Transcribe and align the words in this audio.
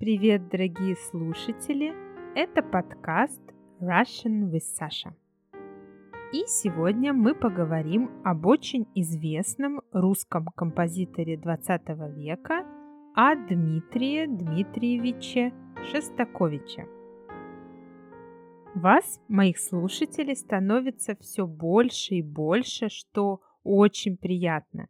Привет, 0.00 0.48
дорогие 0.48 0.94
слушатели! 1.10 1.92
Это 2.36 2.62
подкаст 2.62 3.42
Russian 3.80 4.48
with 4.48 4.62
Sasha. 4.78 5.12
И 6.32 6.44
сегодня 6.46 7.12
мы 7.12 7.34
поговорим 7.34 8.08
об 8.24 8.46
очень 8.46 8.86
известном 8.94 9.80
русском 9.90 10.46
композиторе 10.54 11.36
20 11.36 11.88
века, 12.14 12.64
о 13.16 13.34
Дмитрии 13.34 14.26
Дмитриевиче 14.26 15.52
Шестаковиче. 15.90 16.86
Вас, 18.76 19.20
моих 19.26 19.58
слушателей, 19.58 20.36
становится 20.36 21.16
все 21.16 21.44
больше 21.44 22.14
и 22.14 22.22
больше, 22.22 22.88
что 22.88 23.40
очень 23.64 24.16
приятно. 24.16 24.86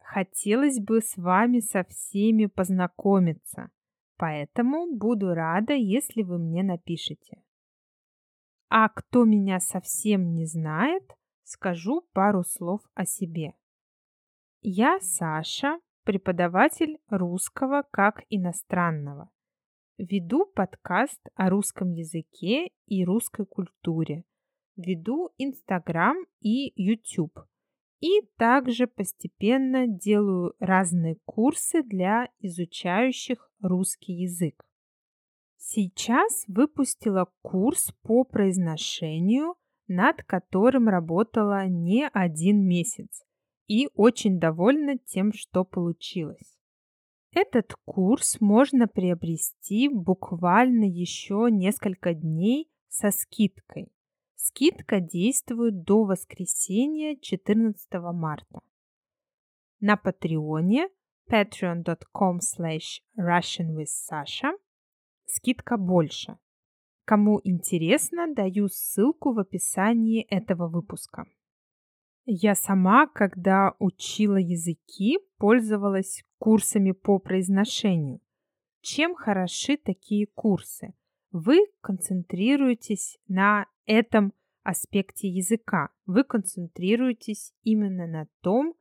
Хотелось 0.00 0.80
бы 0.80 1.02
с 1.02 1.16
вами 1.16 1.60
со 1.60 1.84
всеми 1.84 2.46
познакомиться, 2.46 3.70
поэтому 4.20 4.94
буду 4.94 5.32
рада, 5.32 5.72
если 5.72 6.22
вы 6.22 6.38
мне 6.38 6.62
напишите. 6.62 7.42
А 8.68 8.90
кто 8.90 9.24
меня 9.24 9.60
совсем 9.60 10.34
не 10.34 10.44
знает, 10.44 11.02
скажу 11.42 12.02
пару 12.12 12.44
слов 12.44 12.82
о 12.94 13.06
себе. 13.06 13.54
Я 14.60 15.00
Саша, 15.00 15.80
преподаватель 16.04 16.98
русского 17.08 17.82
как 17.90 18.22
иностранного. 18.28 19.30
Веду 19.96 20.44
подкаст 20.54 21.20
о 21.34 21.48
русском 21.48 21.90
языке 21.92 22.72
и 22.86 23.04
русской 23.06 23.46
культуре. 23.46 24.24
Веду 24.76 25.30
Инстаграм 25.38 26.16
и 26.40 26.72
YouTube. 26.76 27.38
И 28.00 28.22
также 28.36 28.86
постепенно 28.86 29.86
делаю 29.86 30.54
разные 30.58 31.16
курсы 31.26 31.82
для 31.82 32.28
изучающих 32.38 33.50
русский 33.60 34.14
язык. 34.14 34.64
Сейчас 35.56 36.44
выпустила 36.48 37.30
курс 37.42 37.92
по 38.02 38.24
произношению, 38.24 39.56
над 39.86 40.22
которым 40.24 40.88
работала 40.88 41.66
не 41.66 42.08
один 42.08 42.66
месяц 42.66 43.22
и 43.66 43.88
очень 43.94 44.40
довольна 44.40 44.96
тем, 44.98 45.32
что 45.32 45.64
получилось. 45.64 46.58
Этот 47.32 47.74
курс 47.84 48.40
можно 48.40 48.88
приобрести 48.88 49.88
буквально 49.88 50.84
еще 50.84 51.48
несколько 51.50 52.14
дней 52.14 52.68
со 52.88 53.10
скидкой. 53.10 53.92
Скидка 54.42 55.00
действует 55.00 55.82
до 55.82 56.04
воскресенья 56.04 57.14
14 57.14 57.92
марта. 58.14 58.60
На 59.80 59.98
Патреоне 59.98 60.88
patreon.com 61.30 62.38
slash 62.38 63.02
russianwithsasha 63.18 64.52
скидка 65.26 65.76
больше. 65.76 66.38
Кому 67.04 67.42
интересно, 67.44 68.32
даю 68.34 68.68
ссылку 68.68 69.34
в 69.34 69.40
описании 69.40 70.22
этого 70.22 70.68
выпуска. 70.68 71.26
Я 72.24 72.54
сама, 72.54 73.08
когда 73.08 73.74
учила 73.78 74.38
языки, 74.38 75.18
пользовалась 75.36 76.24
курсами 76.38 76.92
по 76.92 77.18
произношению. 77.18 78.20
Чем 78.80 79.14
хороши 79.14 79.76
такие 79.76 80.26
курсы? 80.26 80.94
Вы 81.30 81.66
концентрируетесь 81.82 83.18
на 83.28 83.66
этом 83.90 84.32
аспекте 84.62 85.28
языка. 85.28 85.90
Вы 86.06 86.24
концентрируетесь 86.24 87.52
именно 87.62 88.06
на 88.06 88.26
том, 88.40 88.74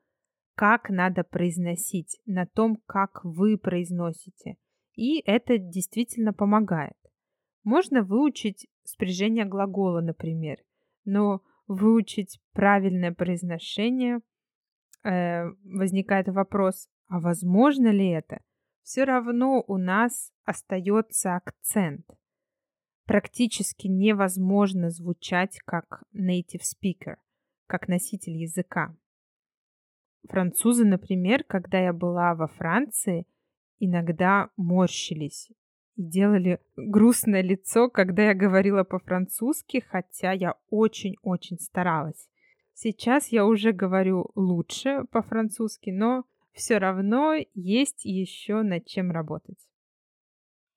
как 0.55 0.89
надо 0.89 1.23
произносить, 1.23 2.19
на 2.25 2.45
том, 2.45 2.77
как 2.85 3.23
вы 3.23 3.57
произносите. 3.57 4.57
И 4.95 5.21
это 5.25 5.57
действительно 5.57 6.33
помогает. 6.33 6.97
Можно 7.63 8.03
выучить 8.03 8.67
спряжение 8.83 9.45
глагола, 9.45 10.01
например, 10.01 10.57
но 11.05 11.41
выучить 11.67 12.39
правильное 12.51 13.13
произношение, 13.13 14.19
э, 15.03 15.45
возникает 15.63 16.27
вопрос, 16.27 16.89
а 17.07 17.19
возможно 17.19 17.87
ли 17.87 18.09
это? 18.09 18.41
Все 18.83 19.03
равно 19.03 19.63
у 19.67 19.77
нас 19.77 20.31
остается 20.45 21.35
акцент. 21.35 22.05
Практически 23.09 23.87
невозможно 23.87 24.91
звучать 24.91 25.57
как 25.65 26.03
native 26.13 26.61
speaker, 26.61 27.15
как 27.65 27.87
носитель 27.87 28.37
языка. 28.37 28.95
Французы, 30.27 30.85
например, 30.85 31.43
когда 31.43 31.79
я 31.79 31.91
была 31.91 32.35
во 32.35 32.45
Франции, 32.45 33.25
иногда 33.79 34.51
морщились 34.57 35.49
и 35.95 36.03
делали 36.03 36.59
грустное 36.75 37.41
лицо, 37.41 37.89
когда 37.89 38.27
я 38.27 38.35
говорила 38.35 38.83
по-французски, 38.83 39.83
хотя 39.89 40.31
я 40.31 40.53
очень-очень 40.69 41.57
старалась. 41.57 42.29
Сейчас 42.75 43.29
я 43.29 43.47
уже 43.47 43.71
говорю 43.71 44.29
лучше 44.35 45.05
по-французски, 45.09 45.89
но 45.89 46.25
все 46.51 46.77
равно 46.77 47.33
есть 47.55 48.05
еще 48.05 48.61
над 48.61 48.85
чем 48.85 49.09
работать. 49.09 49.68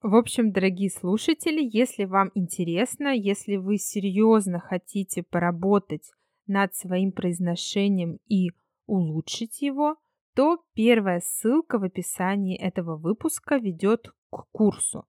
В 0.03 0.17
общем, 0.17 0.51
дорогие 0.51 0.91
слушатели, 0.91 1.61
если 1.63 2.07
вам 2.07 2.33
интересно, 2.35 3.15
если 3.15 3.55
вы 3.55 3.79
серьезно 3.79 4.59
хотите 4.59 5.23
поработать 5.23 6.11
над 6.49 6.75
своим 6.75 7.13
произношением 7.13 8.19
и 8.27 8.51
улучшить 8.87 9.63
его, 9.63 9.95
то 10.35 10.59
первая 10.75 11.21
ссылка 11.25 11.79
в 11.79 11.85
описании 11.85 12.59
этого 12.59 12.97
выпуска 12.97 13.59
ведет 13.59 14.09
к 14.31 14.45
курсу. 14.51 15.07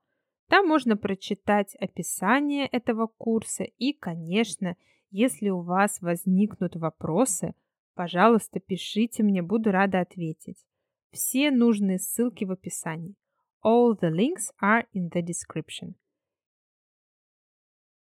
Там 0.47 0.67
можно 0.67 0.95
прочитать 0.95 1.73
описание 1.79 2.67
этого 2.67 3.07
курса 3.07 3.63
и, 3.63 3.93
конечно, 3.93 4.75
если 5.09 5.49
у 5.49 5.61
вас 5.61 6.01
возникнут 6.01 6.75
вопросы, 6.75 7.55
пожалуйста, 7.95 8.59
пишите 8.59 9.23
мне, 9.23 9.41
буду 9.41 9.71
рада 9.71 10.01
ответить. 10.01 10.63
Все 11.09 11.49
нужные 11.49 11.97
ссылки 11.97 12.45
в 12.45 12.51
описании. 12.51 13.15
All 13.63 13.95
the 13.95 14.11
links 14.11 14.51
are 14.61 14.85
in 14.93 15.09
the 15.09 15.21
description. 15.21 15.95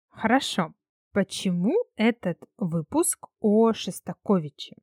Хорошо. 0.07 0.73
Почему 1.11 1.75
этот 1.95 2.39
выпуск 2.57 3.27
о 3.39 3.71
Шестаковиче? 3.73 4.77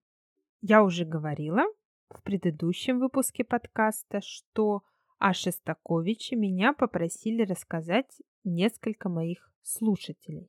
Я 0.61 0.85
уже 0.85 1.05
говорила 1.05 1.65
в 2.11 2.23
предыдущем 2.23 3.01
выпуске 3.01 3.45
подкаста, 3.45 4.21
что 4.23 4.83
о 5.19 5.33
Шестаковиче 5.33 6.37
меня 6.37 6.73
попросили 6.73 7.43
рассказать 7.43 8.23
несколько 8.45 9.09
моих 9.09 9.51
слушателей. 9.63 10.49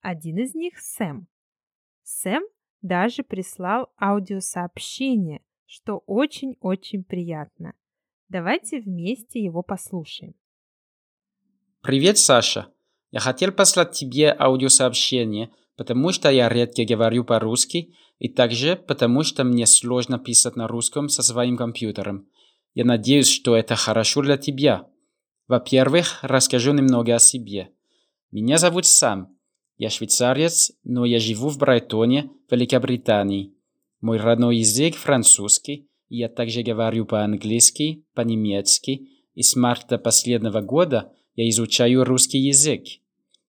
Один 0.00 0.38
из 0.38 0.54
них 0.54 0.78
Сэм. 0.78 1.28
Сэм 2.02 2.42
даже 2.82 3.22
прислал 3.22 3.92
аудиосообщение, 4.00 5.42
что 5.66 5.98
очень-очень 6.06 7.04
приятно. 7.04 7.74
Давайте 8.30 8.80
вместе 8.80 9.42
его 9.42 9.60
послушаем. 9.64 10.34
Привет, 11.82 12.16
Саша. 12.16 12.68
Я 13.10 13.18
хотел 13.18 13.50
послать 13.50 13.90
тебе 13.90 14.32
аудиосообщение, 14.32 15.50
потому 15.76 16.12
что 16.12 16.30
я 16.30 16.48
редко 16.48 16.84
говорю 16.84 17.24
по-русски, 17.24 17.92
и 18.20 18.28
также 18.28 18.76
потому 18.76 19.24
что 19.24 19.42
мне 19.42 19.66
сложно 19.66 20.20
писать 20.20 20.54
на 20.54 20.68
русском 20.68 21.08
со 21.08 21.24
своим 21.24 21.56
компьютером. 21.56 22.28
Я 22.72 22.84
надеюсь, 22.84 23.28
что 23.28 23.56
это 23.56 23.74
хорошо 23.74 24.22
для 24.22 24.36
тебя. 24.36 24.86
Во-первых, 25.48 26.20
расскажу 26.22 26.72
немного 26.72 27.16
о 27.16 27.18
себе. 27.18 27.70
Меня 28.30 28.58
зовут 28.58 28.86
Сам. 28.86 29.36
Я 29.76 29.90
швейцарец, 29.90 30.70
но 30.84 31.04
я 31.04 31.18
живу 31.18 31.48
в 31.48 31.58
Брайтоне, 31.58 32.30
Великобритании. 32.48 33.56
Мой 34.00 34.18
родной 34.18 34.58
язык 34.58 34.94
французский, 34.94 35.89
я 36.10 36.28
также 36.28 36.62
говорю 36.62 37.06
по-английски, 37.06 38.04
по-немецки, 38.14 39.08
и 39.34 39.42
с 39.42 39.54
марта 39.56 39.96
последнего 39.96 40.60
года 40.60 41.12
я 41.36 41.48
изучаю 41.48 42.04
русский 42.04 42.38
язык. 42.38 42.82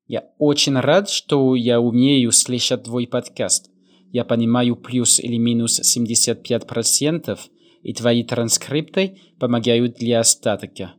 Я 0.08 0.30
очень 0.38 0.76
рад, 0.76 1.10
что 1.10 1.56
я 1.56 1.82
умею 1.82 2.32
слышать 2.32 2.84
твой 2.84 3.08
подкаст. 3.08 3.72
Я 4.12 4.24
понимаю 4.26 4.76
плюс 4.76 5.20
или 5.20 5.38
минус 5.38 5.82
75%, 5.82 7.40
и 7.82 7.94
твои 7.94 8.24
транскрипты 8.24 9.18
помогают 9.40 9.96
для 9.96 10.20
остатка. 10.20 10.94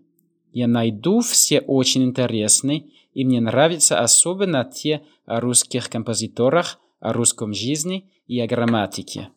Я 0.53 0.67
найду 0.67 1.21
все 1.21 1.61
очень 1.61 2.03
интересные, 2.03 2.87
и 3.15 3.25
мне 3.25 3.41
нравятся 3.41 4.01
особенно 4.01 4.65
те 4.65 5.03
о 5.27 5.41
русских 5.41 5.89
композиторах, 5.89 6.81
о 6.99 7.13
русском 7.13 7.55
жизни 7.55 8.11
и 8.27 8.41
о 8.41 8.47
грамматике. 8.49 9.29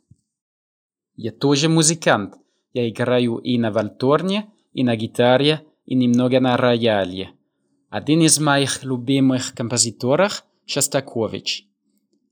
Я 1.16 1.32
тоже 1.32 1.70
музыкант. 1.70 2.36
Я 2.74 2.90
играю 2.90 3.38
и 3.38 3.58
на 3.58 3.72
вальторне, 3.72 4.52
и 4.74 4.84
на 4.84 4.96
гитаре, 4.96 5.62
и 5.86 5.96
немного 5.96 6.40
на 6.40 6.58
рояле. 6.58 7.32
Один 7.90 8.22
из 8.22 8.40
моих 8.40 8.84
любимых 8.84 9.54
композиторов– 9.54 10.46
Шостакович. 10.66 11.68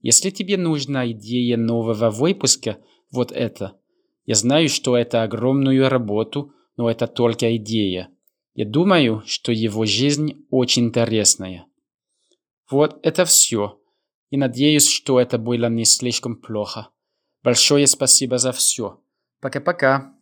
Если 0.01 0.31
тебе 0.31 0.57
нужна 0.57 1.09
идея 1.11 1.55
нового 1.57 2.09
выпуска, 2.09 2.77
вот 3.11 3.31
это– 3.31 3.77
я 4.25 4.35
знаю, 4.35 4.69
что 4.69 4.95
это 4.95 5.23
огромную 5.23 5.89
работу, 5.89 6.53
но 6.77 6.89
это 6.89 7.07
только 7.07 7.55
идея. 7.57 8.09
Я 8.55 8.65
думаю, 8.65 9.23
что 9.25 9.51
его 9.51 9.85
жизнь 9.85 10.45
очень 10.49 10.85
интересная. 10.85 11.65
Вот 12.69 12.99
это 13.03 13.25
все. 13.25 13.79
И 14.29 14.37
надеюсь, 14.37 14.87
что 14.87 15.19
это 15.19 15.37
было 15.37 15.69
не 15.69 15.85
слишком 15.85 16.37
плохо. 16.37 16.89
Большое 17.43 17.87
спасибо 17.87 18.37
за 18.37 18.53
все. 18.53 19.01
Пока-пока. 19.41 20.13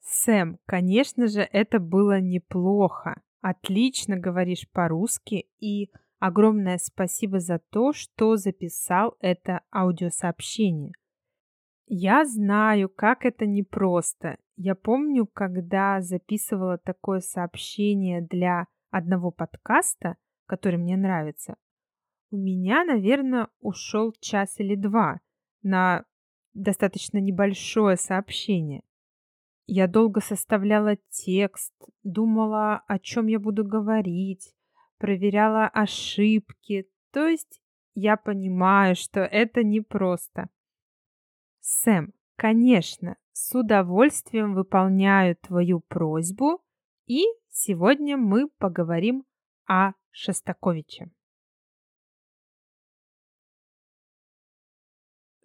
Сэм, 0.00 0.58
конечно 0.66 1.26
же, 1.26 1.40
это 1.40 1.80
было 1.80 2.20
неплохо. 2.20 3.20
Отлично 3.40 4.16
говоришь 4.16 4.68
по-русски 4.70 5.48
и 5.58 5.90
огромное 6.20 6.78
спасибо 6.78 7.40
за 7.40 7.58
то, 7.58 7.92
что 7.92 8.36
записал 8.36 9.16
это 9.20 9.62
аудиосообщение. 9.74 10.92
Я 11.86 12.24
знаю, 12.24 12.88
как 12.88 13.26
это 13.26 13.44
непросто. 13.44 14.38
Я 14.56 14.74
помню, 14.74 15.26
когда 15.26 16.00
записывала 16.00 16.78
такое 16.78 17.20
сообщение 17.20 18.22
для 18.22 18.66
одного 18.90 19.32
подкаста, 19.32 20.16
который 20.46 20.78
мне 20.78 20.96
нравится, 20.96 21.56
у 22.30 22.36
меня, 22.36 22.84
наверное, 22.84 23.48
ушел 23.60 24.12
час 24.20 24.58
или 24.58 24.74
два 24.74 25.20
на 25.62 26.04
достаточно 26.52 27.18
небольшое 27.18 27.96
сообщение. 27.96 28.82
Я 29.66 29.88
долго 29.88 30.20
составляла 30.20 30.96
текст, 31.08 31.72
думала, 32.02 32.82
о 32.86 32.98
чем 32.98 33.26
я 33.28 33.38
буду 33.38 33.64
говорить, 33.64 34.54
проверяла 34.98 35.66
ошибки. 35.68 36.86
То 37.12 37.26
есть 37.26 37.62
я 37.94 38.16
понимаю, 38.16 38.94
что 38.94 39.20
это 39.20 39.62
непросто. 39.62 40.48
Сэм, 41.60 42.12
конечно, 42.36 43.16
с 43.32 43.58
удовольствием 43.58 44.54
выполняю 44.54 45.36
твою 45.36 45.80
просьбу, 45.80 46.62
и 47.06 47.24
сегодня 47.48 48.16
мы 48.16 48.48
поговорим 48.58 49.24
о 49.66 49.92
Шостаковиче. 50.10 51.10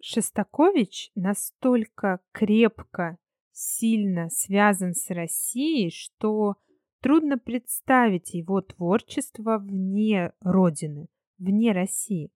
Шостакович 0.00 1.10
настолько 1.14 2.20
крепко, 2.32 3.18
сильно 3.52 4.30
связан 4.30 4.94
с 4.94 5.10
Россией, 5.10 5.90
что 5.90 6.56
трудно 7.00 7.38
представить 7.38 8.34
его 8.34 8.62
творчество 8.62 9.58
вне 9.58 10.32
родины, 10.40 11.08
вне 11.38 11.72
России. 11.72 12.30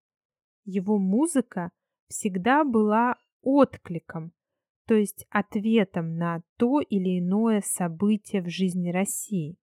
Его 0.64 0.99
музыка 0.99 1.70
всегда 2.08 2.64
была 2.64 3.16
откликом, 3.43 4.32
то 4.87 4.94
есть 4.94 5.26
ответом 5.31 6.17
на 6.17 6.43
то 6.56 6.81
или 6.81 7.19
иное 7.19 7.62
событие 7.62 8.43
в 8.43 8.49
жизни 8.49 8.90
России. 8.90 9.56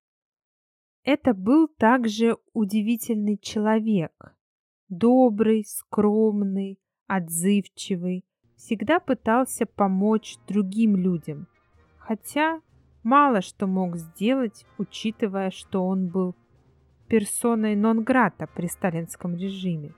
Это 1.02 1.32
был 1.34 1.68
также 1.68 2.36
удивительный 2.52 3.38
человек, 3.38 4.36
добрый, 4.88 5.64
скромный, 5.64 6.78
отзывчивый, 7.10 8.24
всегда 8.56 9.00
пытался 9.00 9.66
помочь 9.66 10.36
другим 10.46 10.96
людям, 10.96 11.48
хотя 11.98 12.60
мало 13.02 13.40
что 13.40 13.66
мог 13.66 13.96
сделать, 13.96 14.64
учитывая, 14.78 15.50
что 15.50 15.84
он 15.84 16.06
был 16.06 16.36
персоной 17.08 17.74
нон-грата 17.74 18.46
при 18.46 18.68
сталинском 18.68 19.34
режиме. 19.34 19.92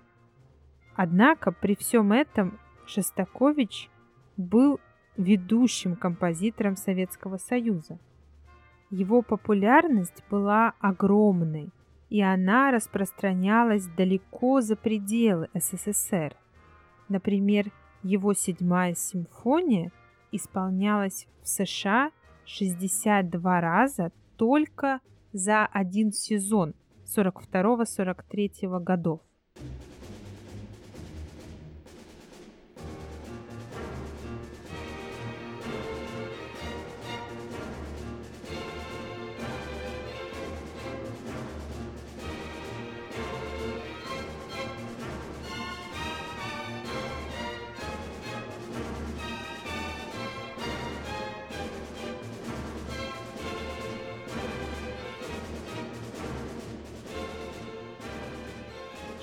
Однако 0.96 1.52
при 1.52 1.76
всем 1.76 2.12
этом 2.12 2.58
Шостакович 2.86 3.90
был 4.38 4.80
ведущим 5.18 5.96
композитором 5.96 6.76
Советского 6.76 7.36
Союза. 7.36 7.98
Его 8.88 9.20
популярность 9.20 10.24
была 10.30 10.72
огромной, 10.80 11.70
и 12.08 12.22
она 12.22 12.70
распространялась 12.70 13.86
далеко 13.86 14.62
за 14.62 14.76
пределы 14.76 15.48
СССР. 15.52 16.36
Например, 17.08 17.70
его 18.02 18.34
седьмая 18.34 18.94
симфония 18.94 19.92
исполнялась 20.32 21.26
в 21.42 21.48
США 21.48 22.10
62 22.44 23.60
раза 23.60 24.12
только 24.36 25.00
за 25.32 25.66
один 25.66 26.12
сезон 26.12 26.74
42-43 27.16 28.80
годов. 28.80 29.20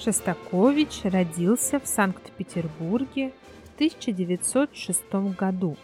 Шостакович 0.09 1.03
родился 1.03 1.79
в 1.79 1.85
Санкт-Петербурге 1.85 3.31
в 3.65 3.75
1906 3.75 5.03
году. 5.37 5.77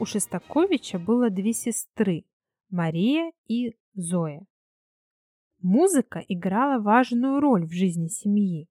У 0.00 0.04
Шостаковича 0.04 0.98
было 0.98 1.30
две 1.30 1.52
сестры– 1.52 2.24
Мария 2.70 3.30
и 3.46 3.76
Зоя. 3.94 4.44
Музыка 5.62 6.18
играла 6.26 6.82
важную 6.82 7.38
роль 7.38 7.64
в 7.64 7.70
жизни 7.70 8.08
семьи. 8.08 8.66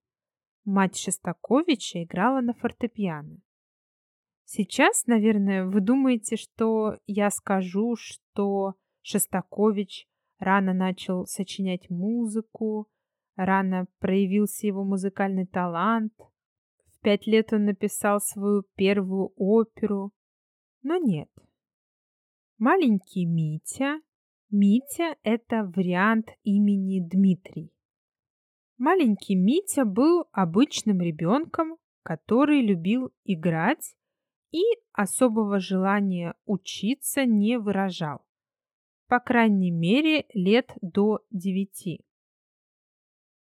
Мать 0.66 0.98
Шостаковича 0.98 2.02
играла 2.04 2.42
на 2.42 2.52
фортепиано. 2.52 3.38
Сейчас, 4.44 5.06
наверное, 5.06 5.64
вы 5.64 5.80
думаете, 5.80 6.36
что 6.36 6.98
я 7.06 7.30
скажу, 7.30 7.96
что 7.96 8.74
Шостакович 9.00 10.06
рано 10.38 10.74
начал 10.74 11.24
сочинять 11.24 11.88
музыку, 11.88 12.86
Рано 13.38 13.86
проявился 14.00 14.66
его 14.66 14.82
музыкальный 14.82 15.46
талант. 15.46 16.12
В 16.86 17.00
пять 17.02 17.28
лет 17.28 17.52
он 17.52 17.66
написал 17.66 18.20
свою 18.20 18.64
первую 18.74 19.32
оперу. 19.36 20.10
Но 20.82 20.96
нет. 20.96 21.30
Маленький 22.58 23.26
Митя. 23.26 24.00
Митя– 24.50 25.14
это 25.22 25.70
вариант 25.76 26.30
имени 26.42 26.98
Дмитрий. 26.98 27.72
Маленький 28.76 29.36
Митя 29.36 29.84
был 29.84 30.24
обычным 30.32 31.00
ребенком, 31.00 31.76
который 32.02 32.60
любил 32.60 33.12
играть 33.22 33.94
и 34.50 34.62
особого 34.92 35.60
желания 35.60 36.34
учиться 36.44 37.24
не 37.24 37.56
выражал. 37.60 38.26
По 39.06 39.20
крайней 39.20 39.70
мере, 39.70 40.26
лет 40.34 40.72
до 40.80 41.20
девяти. 41.30 42.07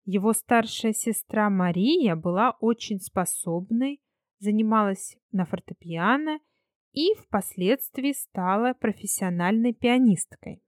Его 0.05 0.33
старшая 0.33 0.93
сестра 0.93 1.49
Мария 1.49 2.15
была 2.15 2.57
очень 2.59 2.99
способной, 2.99 4.01
занималась 4.39 5.17
на 5.31 5.45
фортепиано 5.45 6.39
и 6.91 7.13
впоследствии 7.15 8.11
стала 8.11 8.73
профессиональной 8.73 9.73
пианисткой. 9.73 10.61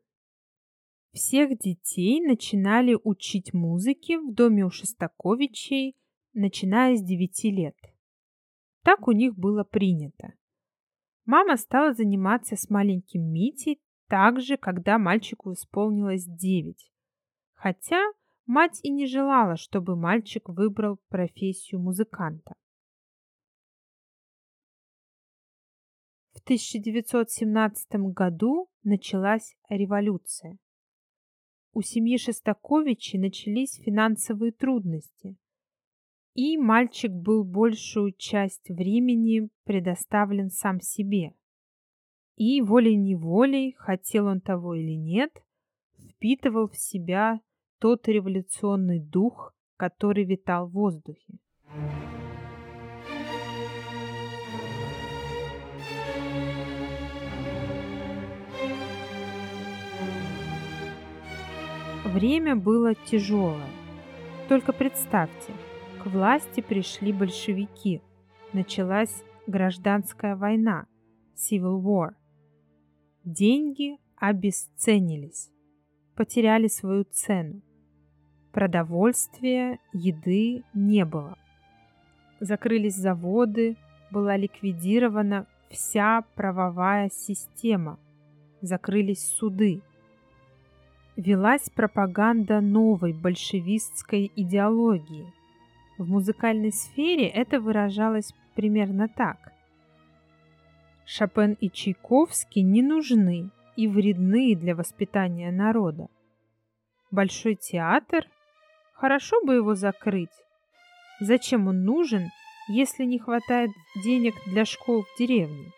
Всех 1.11 1.57
детей 1.57 2.21
начинали 2.21 2.97
учить 3.03 3.53
музыке 3.53 4.19
в 4.19 4.33
доме 4.33 4.65
у 4.65 4.69
Шостаковичей, 4.69 5.95
начиная 6.33 6.95
с 6.95 7.01
9 7.01 7.43
лет. 7.45 7.77
Так 8.83 9.07
у 9.07 9.11
них 9.11 9.35
было 9.37 9.63
принято. 9.63 10.33
Мама 11.25 11.57
стала 11.57 11.93
заниматься 11.93 12.55
с 12.55 12.69
маленьким 12.69 13.23
Митей 13.31 13.81
также, 14.07 14.57
когда 14.57 14.97
мальчику 14.97 15.53
исполнилось 15.53 16.25
9. 16.25 16.91
Хотя 17.53 18.01
Мать 18.45 18.79
и 18.83 18.91
не 18.91 19.07
желала, 19.07 19.57
чтобы 19.57 19.95
мальчик 19.95 20.47
выбрал 20.49 20.99
профессию 21.09 21.81
музыканта. 21.81 22.53
В 26.33 26.41
1917 26.41 28.13
году 28.13 28.69
началась 28.83 29.55
революция. 29.67 30.59
У 31.73 31.81
семьи 31.81 32.17
Шостаковичей 32.17 33.17
начались 33.17 33.81
финансовые 33.83 34.51
трудности, 34.51 35.35
и 36.35 36.57
мальчик 36.57 37.11
был 37.11 37.43
большую 37.43 38.13
часть 38.13 38.69
времени 38.69 39.49
предоставлен 39.63 40.51
сам 40.51 40.81
себе. 40.81 41.33
И 42.35 42.61
волей-неволей, 42.61 43.73
хотел 43.77 44.27
он 44.27 44.39
того 44.39 44.75
или 44.75 44.95
нет, 44.95 45.31
впитывал 45.97 46.67
в 46.67 46.77
себя 46.77 47.41
тот 47.85 48.07
революционный 48.07 48.99
дух, 48.99 49.53
который 49.77 50.23
витал 50.23 50.67
в 50.67 50.71
воздухе. 50.71 51.37
Время 62.05 62.55
было 62.55 62.95
тяжелое. 62.95 63.69
Только 64.49 64.73
представьте, 64.73 65.53
к 66.01 66.07
власти 66.07 66.61
пришли 66.61 67.13
большевики. 67.13 68.01
Началась 68.51 69.23
гражданская 69.45 70.35
война, 70.35 70.87
Civil 71.35 71.83
War. 71.83 72.15
Деньги 73.23 73.99
обесценились, 74.15 75.51
потеряли 76.15 76.67
свою 76.67 77.03
цену. 77.03 77.61
Продовольствия, 78.55 79.79
еды 79.91 80.63
не 80.73 81.03
было. 81.03 81.37
Закрылись 82.39 82.95
заводы, 82.95 83.75
была 84.11 84.37
ликвидирована 84.37 85.45
вся 85.69 86.23
правовая 86.35 87.09
система, 87.09 87.99
закрылись 88.61 89.27
суды. 89.27 89.81
Велась 91.17 91.69
пропаганда 91.69 92.61
новой 92.61 93.11
большевистской 93.11 94.31
идеологии. 94.37 95.33
В 95.97 96.07
музыкальной 96.07 96.71
сфере 96.71 97.27
это 97.27 97.59
выражалось 97.59 98.33
примерно 98.55 99.09
так. 99.09 99.51
Шопен 101.05 101.57
и 101.59 101.69
Чайковский 101.69 102.61
не 102.61 102.81
нужны 102.81 103.49
и 103.75 103.89
вредны 103.89 104.55
для 104.55 104.75
воспитания 104.77 105.51
народа. 105.51 106.07
Большой 107.11 107.55
театр 107.55 108.25
Хорошо 108.95 109.43
бы 109.45 109.55
его 109.55 109.75
закрыть. 109.75 110.31
Зачем 111.19 111.67
он 111.67 111.83
нужен, 111.83 112.29
если 112.69 113.03
не 113.03 113.19
хватает 113.19 113.69
денег 114.01 114.33
для 114.47 114.63
школ 114.63 115.03
в 115.03 115.19
деревне? 115.19 115.71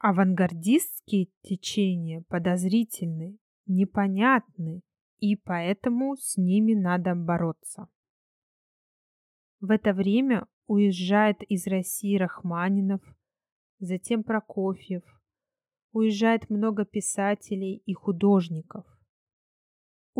Авангардистские 0.00 1.28
течения 1.42 2.24
подозрительны, 2.28 3.38
непонятны, 3.66 4.82
и 5.20 5.36
поэтому 5.36 6.16
с 6.16 6.36
ними 6.36 6.74
надо 6.74 7.14
бороться. 7.14 7.88
В 9.60 9.70
это 9.70 9.92
время 9.92 10.46
уезжает 10.66 11.40
из 11.42 11.68
России 11.68 12.16
Рахманинов, 12.16 13.00
затем 13.78 14.24
Прокофьев, 14.24 15.04
уезжает 15.92 16.50
много 16.50 16.84
писателей 16.84 17.76
и 17.86 17.94
художников. 17.94 18.84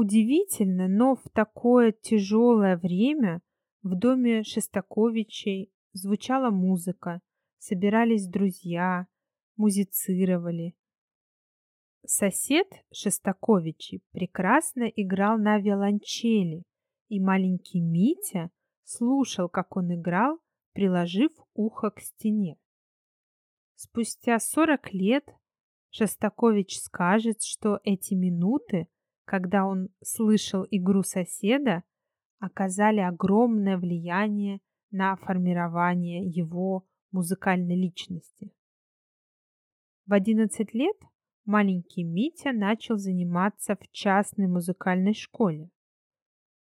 Удивительно, 0.00 0.86
но 0.86 1.16
в 1.16 1.28
такое 1.32 1.90
тяжелое 1.90 2.76
время 2.76 3.42
в 3.82 3.96
доме 3.96 4.44
Шестаковичей 4.44 5.72
звучала 5.92 6.50
музыка, 6.50 7.20
собирались 7.58 8.28
друзья, 8.28 9.08
музицировали. 9.56 10.76
Сосед 12.06 12.68
Шестаковичей 12.92 14.04
прекрасно 14.12 14.84
играл 14.84 15.36
на 15.36 15.58
виолончели, 15.58 16.62
и 17.08 17.18
маленький 17.18 17.80
Митя 17.80 18.52
слушал, 18.84 19.48
как 19.48 19.76
он 19.76 19.92
играл, 20.00 20.38
приложив 20.74 21.32
ухо 21.54 21.90
к 21.90 21.98
стене. 21.98 22.56
Спустя 23.74 24.38
сорок 24.38 24.92
лет 24.94 25.24
Шостакович 25.90 26.78
скажет, 26.78 27.42
что 27.42 27.80
эти 27.82 28.14
минуты 28.14 28.86
когда 29.28 29.66
он 29.66 29.90
слышал 30.02 30.66
игру 30.70 31.02
соседа, 31.02 31.82
оказали 32.38 33.00
огромное 33.00 33.76
влияние 33.76 34.60
на 34.90 35.16
формирование 35.16 36.24
его 36.24 36.86
музыкальной 37.12 37.76
личности. 37.76 38.50
В 40.06 40.14
11 40.14 40.72
лет 40.72 40.96
маленький 41.44 42.04
Митя 42.04 42.52
начал 42.52 42.96
заниматься 42.96 43.76
в 43.76 43.86
частной 43.92 44.46
музыкальной 44.46 45.12
школе, 45.12 45.68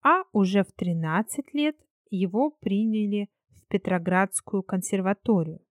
а 0.03 0.23
уже 0.31 0.63
в 0.63 0.71
13 0.71 1.53
лет 1.53 1.77
его 2.09 2.49
приняли 2.49 3.29
в 3.49 3.67
Петроградскую 3.67 4.63
консерваторию. 4.63 5.61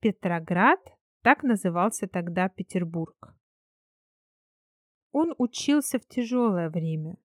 Петроград 0.00 0.80
так 1.22 1.42
назывался 1.42 2.06
тогда 2.06 2.50
Петербург. 2.50 3.34
Он 5.12 5.34
учился 5.38 5.98
в 5.98 6.06
тяжелое 6.06 6.70
время. 6.70 7.16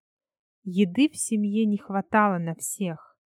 Еды 0.64 1.10
в 1.10 1.16
семье 1.16 1.66
не 1.66 1.78
хватало 1.78 2.38
на 2.38 2.54
всех. 2.56 3.18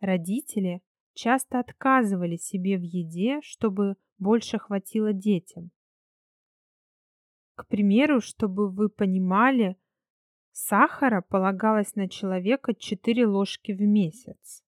Родители 0.00 0.82
часто 1.14 1.60
отказывали 1.60 2.36
себе 2.36 2.76
в 2.76 2.82
еде, 2.82 3.40
чтобы 3.42 3.96
больше 4.18 4.58
хватило 4.58 5.12
детям. 5.12 5.70
К 7.54 7.66
примеру, 7.66 8.20
чтобы 8.20 8.70
вы 8.70 8.88
понимали, 8.88 9.76
сахара 10.52 11.22
полагалось 11.22 11.94
на 11.94 12.08
человека 12.08 12.74
4 12.74 13.26
ложки 13.26 13.72
в 13.72 13.80
месяц. 13.80 14.64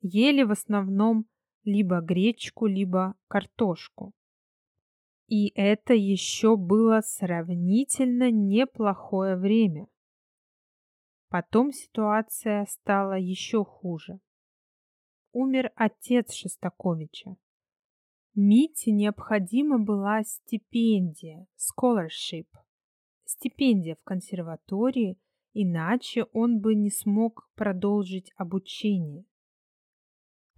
Ели 0.00 0.44
в 0.44 0.52
основном 0.52 1.26
либо 1.64 2.00
гречку, 2.00 2.66
либо 2.66 3.14
картошку. 3.28 4.12
И 5.30 5.52
это 5.54 5.94
еще 5.94 6.56
было 6.56 7.02
сравнительно 7.02 8.32
неплохое 8.32 9.36
время. 9.36 9.86
Потом 11.28 11.70
ситуация 11.70 12.66
стала 12.66 13.16
еще 13.16 13.64
хуже. 13.64 14.18
Умер 15.30 15.70
отец 15.76 16.32
Шестаковича. 16.32 17.36
Мите 18.34 18.90
необходима 18.90 19.78
была 19.78 20.24
стипендия, 20.24 21.46
scholarship, 21.56 22.48
стипендия 23.24 23.94
в 23.94 24.02
консерватории, 24.02 25.16
иначе 25.52 26.24
он 26.32 26.58
бы 26.58 26.74
не 26.74 26.90
смог 26.90 27.48
продолжить 27.54 28.32
обучение. 28.34 29.24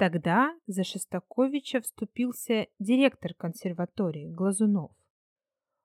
Тогда 0.02 0.52
за 0.66 0.82
Шестаковича 0.82 1.80
вступился 1.80 2.66
директор 2.80 3.34
консерватории 3.34 4.26
Глазунов. 4.26 4.90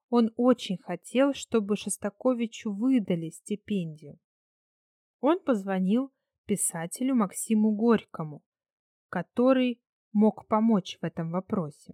Он 0.10 0.34
очень 0.38 0.80
хотел, 0.80 1.36
чтобы 1.36 1.76
Шостаковичу 1.76 2.74
выдали 2.74 3.30
стипендию. 3.30 4.18
Он 5.20 5.40
позвонил 5.40 6.12
писателю 6.48 7.14
Максиму 7.14 7.76
Горькому, 7.76 8.44
который 9.10 9.80
мог 10.14 10.48
помочь 10.48 10.98
в 11.00 11.06
этом 11.06 11.30
вопросе. 11.30 11.94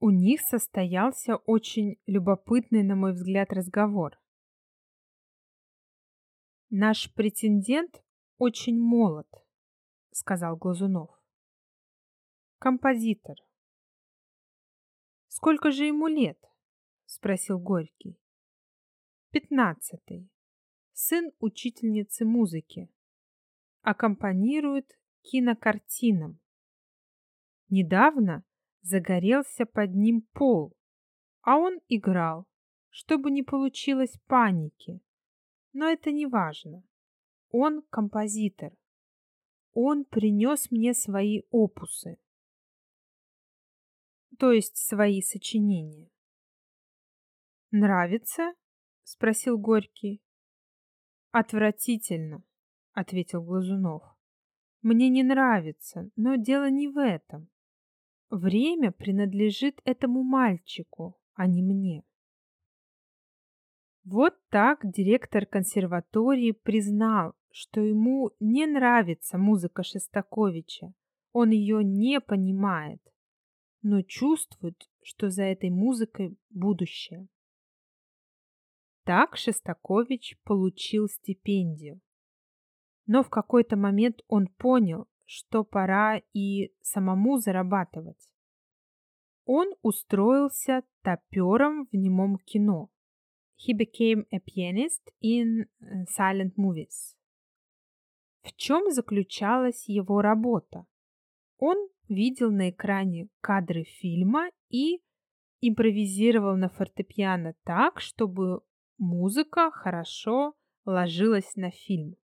У 0.00 0.08
них 0.08 0.40
состоялся 0.40 1.36
очень 1.36 1.98
любопытный, 2.06 2.82
на 2.82 2.96
мой 2.96 3.12
взгляд, 3.12 3.52
разговор. 3.52 4.18
«Наш 6.70 7.12
претендент 7.12 8.02
очень 8.38 8.80
молод»,— 8.80 9.28
сказал 10.12 10.56
Глазунов 10.56 11.21
композитор. 12.62 13.34
Сколько 15.26 15.72
же 15.72 15.86
ему 15.86 16.06
лет? 16.06 16.38
спросил 17.06 17.58
Горький. 17.58 18.16
Пятнадцатый. 19.32 20.30
Сын 20.92 21.32
учительницы 21.40 22.24
музыки. 22.24 22.88
Аккомпанирует 23.80 24.96
кинокартинам. 25.22 26.38
Недавно 27.68 28.44
загорелся 28.82 29.66
под 29.66 29.96
ним 29.96 30.22
пол, 30.32 30.76
а 31.40 31.56
он 31.56 31.80
играл, 31.88 32.46
чтобы 32.90 33.32
не 33.32 33.42
получилось 33.42 34.16
паники. 34.28 35.00
Но 35.72 35.88
это 35.88 36.12
не 36.12 36.26
важно. 36.26 36.84
Он 37.50 37.82
композитор. 37.90 38.70
Он 39.72 40.04
принес 40.04 40.70
мне 40.70 40.94
свои 40.94 41.42
опусы 41.50 42.20
то 44.42 44.50
есть 44.50 44.76
свои 44.76 45.22
сочинения. 45.22 46.10
«Нравится?»— 47.70 48.54
спросил 49.04 49.56
Горький. 49.56 50.20
«Отвратительно»,— 51.30 52.42
ответил 52.92 53.40
Глазунов. 53.44 54.02
«Мне 54.80 55.10
не 55.10 55.22
нравится, 55.22 56.10
но 56.16 56.34
дело 56.34 56.68
не 56.70 56.88
в 56.88 56.98
этом. 56.98 57.50
Время 58.30 58.90
принадлежит 58.90 59.80
этому 59.84 60.24
мальчику, 60.24 61.20
а 61.34 61.46
не 61.46 61.62
мне». 61.62 62.02
Вот 64.02 64.34
так 64.48 64.80
директор 64.82 65.46
консерватории 65.46 66.50
признал, 66.50 67.36
что 67.52 67.80
ему 67.80 68.32
не 68.40 68.66
нравится 68.66 69.38
музыка 69.38 69.84
Шестаковича, 69.84 70.92
он 71.32 71.50
ее 71.50 71.84
не 71.84 72.20
понимает 72.20 73.00
но 73.82 74.02
чувствует, 74.02 74.88
что 75.02 75.30
за 75.30 75.44
этой 75.44 75.70
музыкой 75.70 76.36
будущее. 76.50 77.28
Так 79.04 79.36
Шестакович 79.36 80.38
получил 80.44 81.08
стипендию. 81.08 82.00
Но 83.06 83.22
в 83.22 83.30
какой-то 83.30 83.76
момент 83.76 84.22
он 84.28 84.46
понял, 84.46 85.08
что 85.24 85.64
пора 85.64 86.22
и 86.32 86.72
самому 86.80 87.38
зарабатывать. 87.38 88.28
Он 89.44 89.74
устроился 89.82 90.82
топером 91.02 91.86
в 91.86 91.94
немом 91.94 92.38
кино. 92.38 92.92
he 93.66 93.72
became 93.72 94.26
a 94.32 94.40
pianist 94.40 95.02
in 95.20 95.66
silent 96.08 96.54
movies. 96.56 97.16
В 98.42 98.52
чем 98.56 98.90
заключалась 98.90 99.88
его 99.88 100.20
работа? 100.20 100.86
Он 101.58 101.76
видел 102.12 102.50
на 102.50 102.70
экране 102.70 103.28
кадры 103.40 103.84
фильма 103.84 104.50
и 104.68 105.00
импровизировал 105.60 106.56
на 106.56 106.68
фортепиано 106.68 107.54
так, 107.64 108.00
чтобы 108.00 108.60
музыка 108.98 109.70
хорошо 109.70 110.54
ложилась 110.84 111.56
на 111.56 111.70
фильм. 111.70 112.16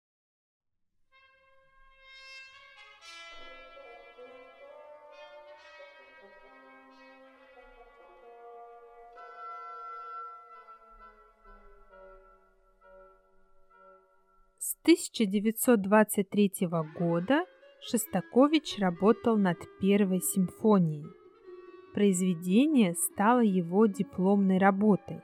С 14.59 14.77
1923 14.83 16.69
года 16.99 17.45
Шостакович 17.91 18.79
работал 18.79 19.39
над 19.39 19.57
первой 19.81 20.21
симфонией. 20.21 21.07
Произведение 21.95 22.95
стало 22.95 23.41
его 23.41 23.87
дипломной 23.87 24.59
работой. 24.59 25.23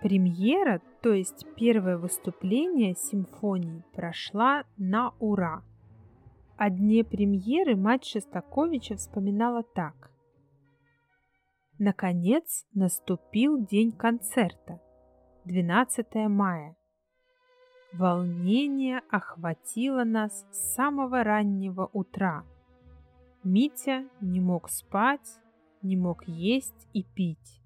Премьера, 0.00 0.80
то 1.02 1.12
есть 1.12 1.44
первое 1.56 1.98
выступление 1.98 2.94
симфонии, 2.94 3.82
прошла 3.94 4.62
на 4.76 5.12
ура. 5.18 5.64
О 6.56 6.70
дне 6.70 7.02
премьеры 7.02 7.74
мать 7.74 8.04
Шостаковича 8.04 8.94
вспоминала 8.94 9.64
так. 9.64 10.12
Наконец 11.80 12.64
наступил 12.74 13.58
день 13.58 13.90
концерта, 13.90 14.80
12 15.46 16.14
мая. 16.28 16.76
Волнение 17.98 19.00
охватило 19.10 20.04
нас 20.04 20.46
с 20.50 20.74
самого 20.74 21.24
раннего 21.24 21.88
утра. 21.94 22.44
Митя 23.42 24.04
не 24.20 24.38
мог 24.38 24.68
спать, 24.68 25.40
не 25.80 25.96
мог 25.96 26.28
есть 26.28 26.88
и 26.92 27.04
пить. 27.04 27.62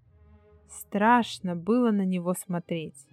Страшно 0.68 1.56
было 1.56 1.90
на 1.90 2.04
него 2.04 2.34
смотреть. 2.34 3.08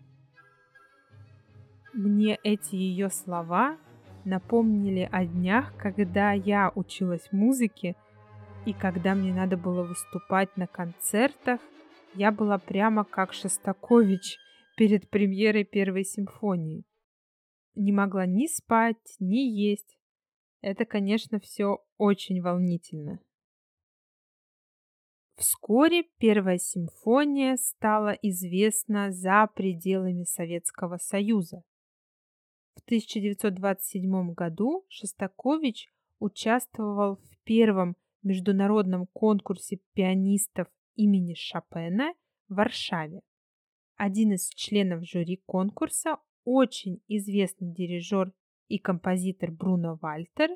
Мне 1.91 2.37
эти 2.43 2.75
ее 2.75 3.09
слова 3.09 3.77
напомнили 4.23 5.09
о 5.11 5.25
днях, 5.25 5.73
когда 5.75 6.33
я 6.33 6.71
училась 6.75 7.31
музыке, 7.31 7.95
и 8.67 8.73
когда 8.73 9.15
мне 9.15 9.33
надо 9.33 9.57
было 9.57 9.81
выступать 9.81 10.55
на 10.55 10.67
концертах, 10.67 11.61
я 12.13 12.31
была 12.31 12.59
прямо 12.59 13.03
как 13.03 13.33
Шостакович 13.33 14.37
перед 14.75 15.09
премьерой 15.09 15.63
первой 15.63 16.03
симфонии 16.03 16.83
не 17.77 17.91
могла 17.91 18.25
ни 18.25 18.47
спать, 18.47 19.15
ни 19.19 19.37
есть. 19.37 19.97
Это, 20.61 20.85
конечно, 20.85 21.39
все 21.39 21.79
очень 21.97 22.41
волнительно. 22.41 23.19
Вскоре 25.35 26.03
первая 26.17 26.57
симфония 26.57 27.57
стала 27.57 28.17
известна 28.23 29.11
за 29.11 29.47
пределами 29.53 30.23
Советского 30.23 30.97
Союза. 30.97 31.63
В 32.75 32.81
1927 32.85 34.33
году 34.33 34.83
Шостакович 34.89 35.93
участвовал 36.19 37.17
в 37.17 37.37
первом 37.43 37.95
международном 38.23 39.05
конкурсе 39.13 39.79
пианистов 39.93 40.67
имени 40.95 41.35
Шопена 41.35 42.13
в 42.49 42.55
Варшаве. 42.55 43.21
Один 43.97 44.33
из 44.33 44.49
членов 44.49 45.03
жюри 45.03 45.41
конкурса 45.47 46.19
очень 46.45 47.01
известный 47.07 47.73
дирижер 47.73 48.31
и 48.67 48.77
композитор 48.77 49.51
Бруно 49.51 49.97
Вальтер 49.99 50.51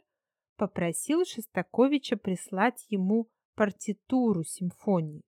попросил 0.58 1.26
Шостаковича 1.26 2.18
прислать 2.18 2.86
ему 2.89 3.32
партитуру 3.56 4.44
симфонии, 4.44 5.24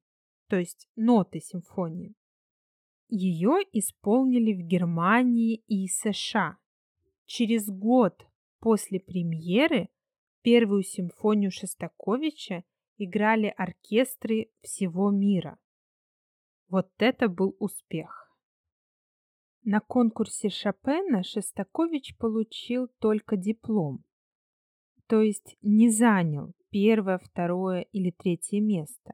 то 0.47 0.57
есть 0.57 0.87
ноты 0.95 1.39
симфонии. 1.39 2.13
Ее 3.09 3.57
исполнили 3.73 4.53
в 4.53 4.61
Германии 4.61 5.63
и 5.67 5.87
США. 5.87 6.57
Через 7.25 7.67
год 7.67 8.27
после 8.59 8.99
премьеры 8.99 9.89
первую 10.43 10.83
симфонию 10.83 11.49
Шостаковича 11.49 12.63
играли 12.97 13.51
оркестры 13.57 14.51
всего 14.61 15.09
мира. 15.09 15.57
Вот 16.73 16.89
это 16.97 17.29
был 17.29 17.55
успех. 17.59 18.35
На 19.63 19.79
конкурсе 19.79 20.49
Шопена 20.49 21.21
Шестакович 21.21 22.17
получил 22.17 22.87
только 22.97 23.37
диплом, 23.37 24.03
то 25.05 25.21
есть 25.21 25.55
не 25.61 25.91
занял 25.91 26.53
первое, 26.71 27.19
второе 27.19 27.81
или 27.91 28.09
третье 28.09 28.59
место. 28.59 29.13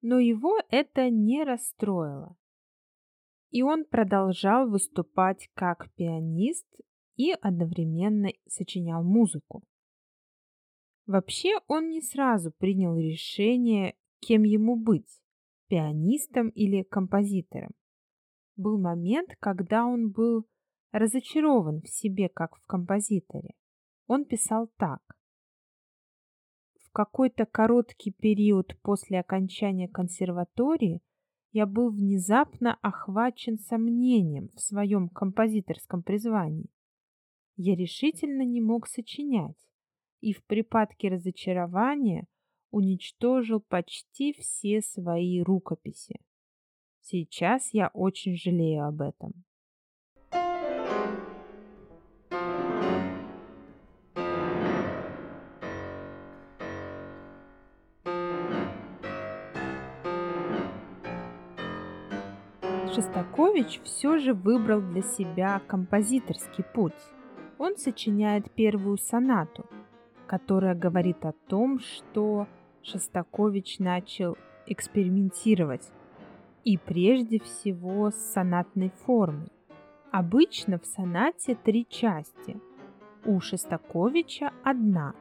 Но 0.00 0.18
его 0.18 0.56
это 0.70 1.10
не 1.10 1.44
расстроило. 1.44 2.38
И 3.50 3.62
он 3.62 3.84
продолжал 3.84 4.66
выступать 4.66 5.50
как 5.52 5.92
пианист 5.92 6.66
и 7.16 7.32
одновременно 7.32 8.30
сочинял 8.46 9.04
музыку. 9.04 9.62
Вообще 11.04 11.58
он 11.66 11.90
не 11.90 12.00
сразу 12.00 12.50
принял 12.50 12.96
решение, 12.96 13.94
кем 14.20 14.44
ему 14.44 14.76
быть– 14.76 15.20
пианистом 15.72 16.50
или 16.50 16.82
композитором 16.82 17.70
был 18.56 18.78
момент, 18.78 19.30
когда 19.40 19.86
он 19.86 20.10
был 20.10 20.46
разочарован 20.90 21.80
в 21.80 21.88
себе, 21.88 22.28
как 22.28 22.58
в 22.58 22.66
композиторе. 22.66 23.54
Он 24.06 24.26
писал 24.26 24.68
так. 24.76 25.00
В 26.74 26.92
какой-то 26.92 27.46
короткий 27.46 28.12
период 28.12 28.78
после 28.82 29.18
окончания 29.18 29.88
консерватории 29.88 31.00
я 31.52 31.64
был 31.64 31.90
внезапно 31.90 32.74
охвачен 32.82 33.58
сомнением 33.58 34.50
в 34.54 34.60
своем 34.60 35.08
композиторском 35.08 36.02
призвании. 36.02 36.68
Я 37.56 37.76
решительно 37.76 38.42
не 38.42 38.60
мог 38.60 38.86
сочинять 38.86 39.56
и 40.20 40.34
в 40.34 40.44
припадке 40.44 41.08
разочарования 41.08 42.26
уничтожил 42.72 43.60
почти 43.60 44.32
все 44.32 44.80
свои 44.80 45.40
рукописи. 45.42 46.16
Сейчас 47.00 47.72
я 47.72 47.90
очень 47.94 48.36
жалею 48.36 48.86
об 48.86 49.02
этом. 49.02 49.44
Шостакович 62.94 63.80
все 63.84 64.18
же 64.18 64.34
выбрал 64.34 64.80
для 64.80 65.02
себя 65.02 65.60
композиторский 65.66 66.62
путь. 66.62 66.92
Он 67.58 67.76
сочиняет 67.76 68.50
первую 68.52 68.98
сонату, 68.98 69.64
которая 70.26 70.74
говорит 70.74 71.24
о 71.24 71.32
том, 71.32 71.78
что 71.78 72.46
Шостакович 72.82 73.78
начал 73.78 74.36
экспериментировать 74.66 75.90
и 76.64 76.78
прежде 76.78 77.40
всего 77.40 78.10
с 78.10 78.32
сонатной 78.32 78.90
формой. 79.04 79.48
Обычно 80.10 80.78
в 80.78 80.84
сонате 80.84 81.54
три 81.54 81.86
части, 81.88 82.60
у 83.24 83.40
Шостаковича 83.40 84.52
одна. 84.62 85.14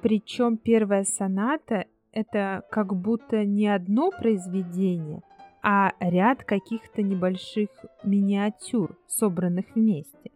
Причем 0.00 0.56
первая 0.56 1.04
соната– 1.04 1.86
это 2.12 2.62
как 2.70 2.94
будто 2.94 3.44
не 3.44 3.68
одно 3.68 4.10
произведение, 4.10 5.22
а 5.62 5.92
ряд 6.00 6.44
каких-то 6.44 7.02
небольших 7.02 7.68
миниатюр, 8.04 8.98
собранных 9.06 9.74
вместе. 9.74 10.30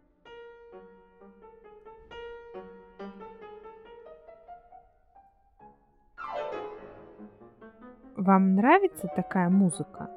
Вам 8.27 8.55
нравится 8.55 9.07
такая 9.15 9.49
музыка? 9.49 10.11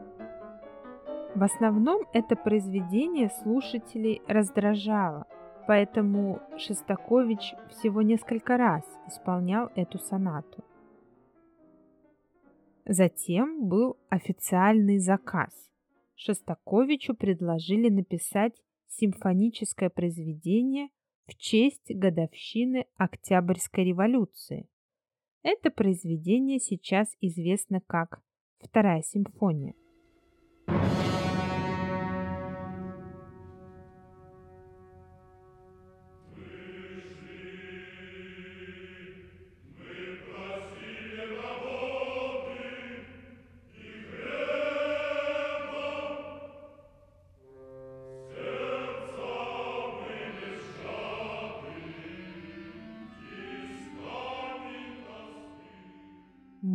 В 1.36 1.44
основном 1.44 2.08
это 2.12 2.34
произведение 2.34 3.30
слушателей 3.40 4.20
раздражало, 4.26 5.28
поэтому 5.68 6.40
Шестакович 6.58 7.54
всего 7.68 8.02
несколько 8.02 8.56
раз 8.56 8.82
исполнял 9.06 9.70
эту 9.76 10.00
сонату. 10.00 10.64
Затем 12.84 13.68
был 13.68 13.96
официальный 14.08 14.98
заказ. 14.98 15.52
Шостаковичу 16.16 17.14
предложили 17.14 17.90
написать 17.90 18.60
симфоническое 18.88 19.88
произведение 19.88 20.88
в 21.28 21.36
честь 21.36 21.94
годовщины 21.94 22.86
Октябрьской 22.96 23.84
революции. 23.84 24.68
Это 25.42 25.70
произведение 25.70 26.58
сейчас 26.58 27.16
известно 27.20 27.80
как 27.86 28.22
Вторая 28.60 29.02
симфония. 29.02 29.74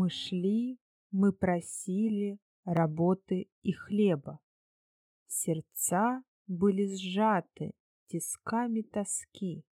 Мы 0.05 0.11
шли, 0.11 0.79
мы 1.09 1.33
просили 1.33 2.37
работы 2.63 3.49
и 3.63 3.71
хлеба. 3.71 4.39
Сердца 5.25 6.23
были 6.45 6.85
сжаты 6.85 7.73
тисками 8.05 8.83
тоски. 8.83 9.65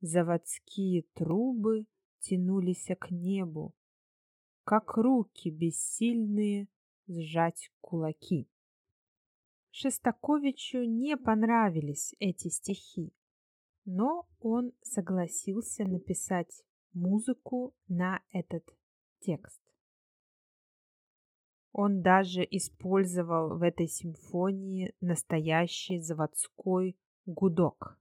Заводские 0.00 1.02
трубы 1.12 1.84
тянулись 2.20 2.88
к 2.98 3.10
небу, 3.10 3.74
как 4.64 4.96
руки 4.96 5.50
бессильные 5.50 6.68
сжать 7.06 7.70
кулаки. 7.82 8.48
Шестаковичу 9.72 10.84
не 10.84 11.18
понравились 11.18 12.14
эти 12.18 12.48
стихи, 12.48 13.12
но 13.84 14.26
он 14.40 14.72
согласился 14.80 15.84
написать 15.84 16.64
музыку 16.94 17.74
на 17.88 18.22
этот 18.32 18.64
текст. 19.24 19.60
Он 21.72 22.02
даже 22.02 22.46
использовал 22.50 23.56
в 23.56 23.62
этой 23.62 23.88
симфонии 23.88 24.92
настоящий 25.00 26.00
заводской 26.00 26.96
гудок. 27.24 27.98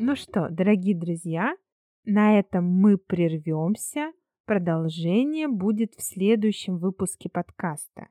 Ну 0.00 0.14
что, 0.14 0.48
дорогие 0.48 0.96
друзья, 0.96 1.56
на 2.04 2.38
этом 2.38 2.64
мы 2.64 2.96
прервемся. 2.96 4.12
Продолжение 4.44 5.48
будет 5.48 5.94
в 5.94 6.02
следующем 6.02 6.78
выпуске 6.78 7.28
подкаста. 7.28 8.08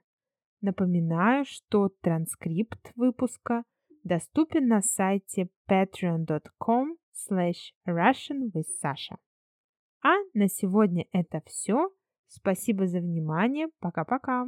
Напоминаю, 0.62 1.46
что 1.46 1.90
транскрипт 2.02 2.92
выпуска 2.96 3.64
доступен 4.04 4.68
на 4.68 4.82
сайте 4.82 5.50
patreon.com 5.70 6.98
slash 7.14 7.74
russian 7.88 8.52
with 8.54 8.68
Sasha. 8.84 9.18
А 10.08 10.14
на 10.34 10.48
сегодня 10.48 11.06
это 11.12 11.42
все. 11.46 11.90
Спасибо 12.28 12.88
за 12.88 13.00
внимание. 13.00 13.68
Пока-пока. 13.82 14.48